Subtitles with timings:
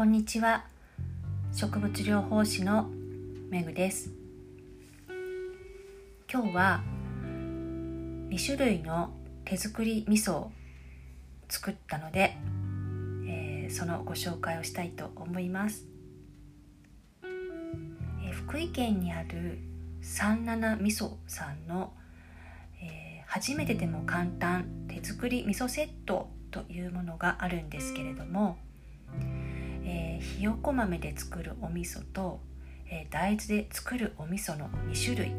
[0.00, 0.64] こんにちは。
[1.52, 2.88] 植物療法士の
[3.50, 4.10] めぐです。
[6.32, 6.82] 今日は
[8.30, 9.10] 2種類の
[9.44, 10.52] 手作り味噌を
[11.50, 12.34] 作ったので、
[13.28, 15.84] えー、そのご紹介をしたいと思います、
[17.22, 19.58] えー、福井県にある
[20.00, 21.92] 三七味噌さんの、
[22.82, 28.56] えー、初めてでも簡単手作り味噌セットというものがあるんですけれども、
[29.84, 32.40] えー、ひよこ豆で作るお味噌と、
[32.90, 35.32] えー、大豆で作るお味噌の2種類、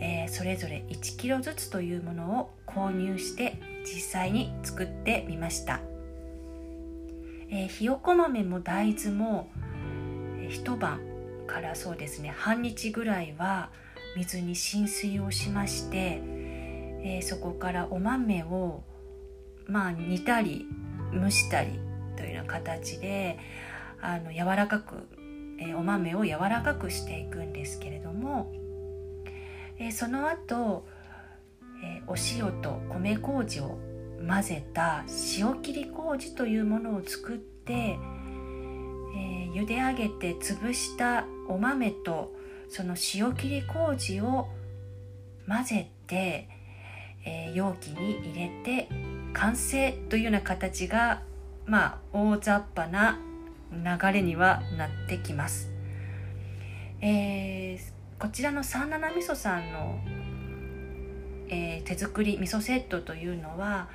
[0.00, 5.80] えー、それぞれ 1kg ずつというものを購入して実際に作ってみました、
[7.50, 9.50] えひよこ豆も大豆も、
[10.38, 11.00] え一晩
[11.48, 13.70] からそうですね半日ぐらいは
[14.16, 16.22] 水に浸水をしまして、
[17.02, 18.84] えそこからお豆を
[19.66, 20.66] まあ煮たり
[21.12, 21.78] 蒸したり
[22.16, 23.38] というような形で
[24.00, 25.08] あの柔らかく、
[25.58, 28.52] え、お豆を柔らかくしていくんですけれども、
[29.78, 30.86] え、その後、
[31.84, 33.78] え、お塩と米麹を
[34.26, 35.04] 混ぜた
[35.36, 42.32] 塩切り麹というものを作って、えー、茹で上げて潰したお豆と
[42.68, 44.48] その塩切り麹を
[45.46, 46.48] 混ぜて、
[47.24, 48.88] えー、容器に入れて
[49.32, 51.22] 完成というような形が
[51.66, 53.18] まあ大雑把な
[53.72, 55.70] 流れにはなってきます。
[57.00, 57.80] えー、
[58.20, 59.98] こちらの三七味噌さんの、
[61.48, 63.88] えー、手作り味噌セットというのは、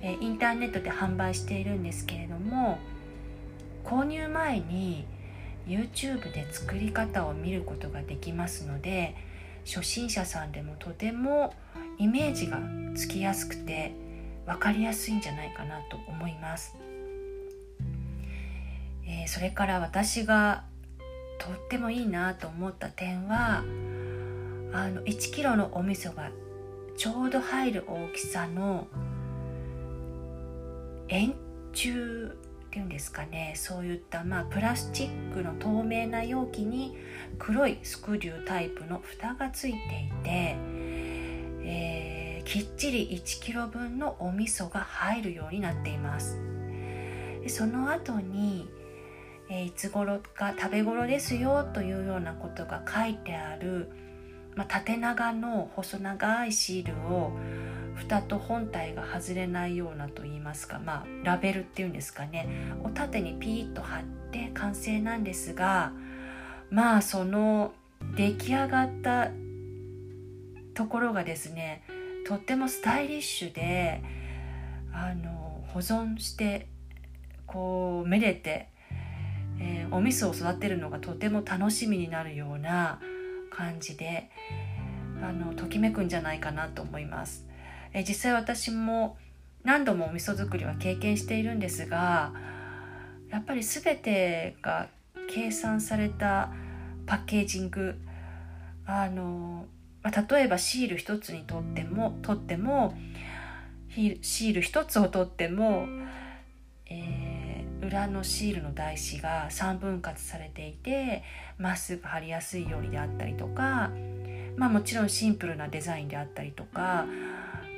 [0.00, 2.78] えー、インターネットで販売しているんですけれども
[3.84, 5.04] 購入前に
[5.68, 9.14] YouTube で作り方を見ることができますので
[9.64, 11.54] 初心者さんでもとても
[11.98, 12.58] イメージが
[12.96, 13.94] つきやすくて
[14.46, 16.76] 分かりやすいんじゃないかなと思います。
[19.06, 20.64] えー、それから私が
[21.38, 23.64] とってもいいなと思った点は
[24.72, 26.30] あの1キロのお味噌が
[26.96, 28.86] ちょうど入る大きさの
[31.08, 31.34] 円
[31.72, 36.96] 柱っていうんですかねそういったまあプラスチックの透明な容器に
[37.38, 39.80] 黒いスクリュータイプの蓋がついてい
[40.22, 40.56] て、
[42.52, 46.38] きっちり1キロ分のお味噌が入るようになっています。
[47.40, 48.68] でその後に
[49.48, 53.90] えー、いつ頃か食べ頃ですよというようなことが書いてある、
[54.54, 57.32] まあ、縦長の細長いシールを
[57.94, 62.46] 蓋と本体が外れないようなと言いますか、まあ、ラベルっていうんですかね。
[62.82, 65.92] を縦にピーッと貼って完成なんですが
[66.70, 67.74] まあその
[68.16, 69.30] 出来上がった
[70.74, 71.82] ところがですね
[72.26, 74.02] とってもスタイリッシュで
[74.92, 76.68] あの保存して
[77.46, 78.72] こうめでて
[79.64, 83.00] えー、お味噌を育てるのがとても楽しみになるような
[83.50, 84.28] 感じで
[85.22, 87.46] あのときめくんじゃないかなと思います、
[87.92, 89.16] えー、実際私も
[89.62, 92.32] 何度もお味噌作りは経験しているんですが
[93.30, 94.88] やっぱり全てが
[95.32, 96.52] 計算された
[97.06, 97.94] パッケージング
[98.84, 99.66] あの、
[100.02, 102.94] まあ、例えばシール一つにとっても取っても
[103.88, 105.86] シール一つを取っても、
[106.86, 107.32] えー
[107.82, 111.24] 裏のシールの台紙が3分割されていて
[111.58, 113.90] まっすぐ貼りやすいようにであったりとか
[114.56, 117.06] まあもちろんシンプルなデザインであったりとか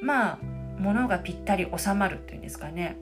[0.00, 0.38] まあ
[0.78, 2.96] 物がぴったり収まるっていうんですかね。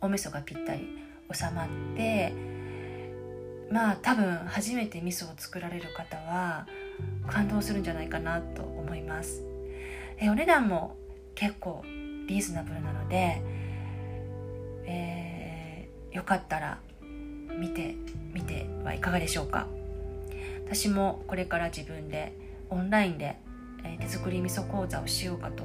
[0.00, 0.86] お味噌がぴったり
[1.32, 2.32] 収まって
[3.72, 6.68] まあ多分初めて味噌を作られる方は
[7.26, 9.44] 感動するんじゃないかなと思います。
[10.18, 10.96] えお値段も
[11.34, 13.42] 結構リーズナブルなので、
[14.86, 15.66] えー
[16.16, 16.78] よかったら
[17.58, 17.94] 見て
[18.32, 19.66] みてはいかがでしょうか。
[20.64, 22.34] 私もこれから自分で
[22.70, 23.36] オンラインで
[24.00, 25.62] 手作り味噌講座をしようかと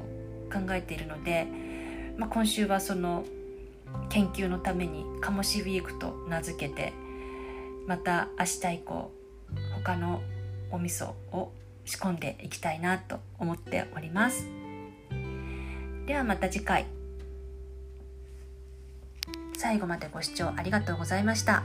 [0.52, 1.46] 考えているので、
[2.18, 3.24] まあ、今週はその
[4.10, 6.92] 研究のために「鴨しウィーク」と名付けて
[7.88, 9.10] また明日以降
[9.74, 10.22] 他の
[10.72, 11.52] お味噌を
[11.84, 14.48] 仕込んでいきたいなと思っております
[16.06, 16.86] ではまた次回
[19.56, 21.62] 最後までご視聴ありがとうございました。